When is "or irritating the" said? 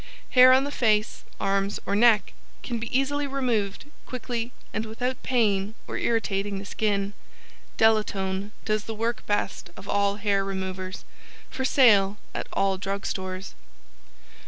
5.87-6.65